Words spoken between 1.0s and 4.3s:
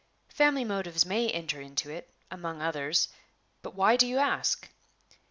may enter into it among others but why do you